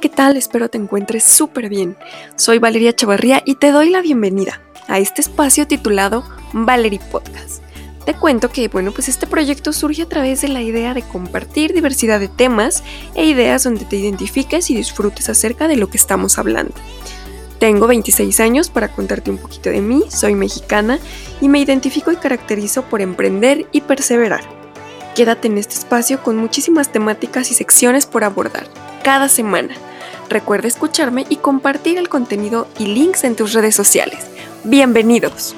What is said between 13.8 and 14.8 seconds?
te identifiques y